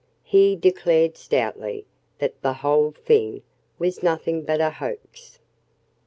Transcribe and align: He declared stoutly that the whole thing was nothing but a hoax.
He 0.23 0.55
declared 0.55 1.15
stoutly 1.15 1.85
that 2.17 2.41
the 2.41 2.53
whole 2.53 2.89
thing 2.89 3.43
was 3.77 4.01
nothing 4.01 4.41
but 4.41 4.59
a 4.59 4.71
hoax. 4.71 5.37